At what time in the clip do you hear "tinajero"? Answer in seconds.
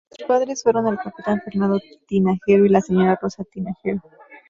2.07-2.65, 3.43-4.01